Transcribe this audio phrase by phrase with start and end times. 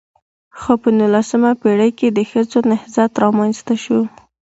[0.59, 3.99] خو په نولسمه پېړۍ کې د ښځو نضهت رامنځته شو.